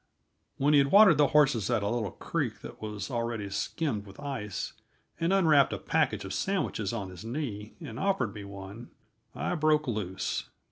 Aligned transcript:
When 0.57 0.73
he 0.73 0.79
had 0.79 0.91
watered 0.91 1.19
the 1.19 1.27
horses 1.27 1.69
at 1.69 1.83
a 1.83 1.87
little 1.87 2.09
creek 2.09 2.61
that 2.61 2.81
was 2.81 3.11
already 3.11 3.51
skimmed 3.51 4.07
with 4.07 4.19
ice, 4.19 4.73
and 5.19 5.31
unwrapped 5.31 5.73
a 5.73 5.77
package 5.77 6.25
of 6.25 6.33
sandwiches 6.33 6.91
on 6.91 7.11
his 7.11 7.23
knee 7.23 7.75
and 7.79 7.99
offered 7.99 8.33
me 8.33 8.43
one, 8.43 8.89
I 9.35 9.53
broke 9.53 9.87
loose. 9.87 10.45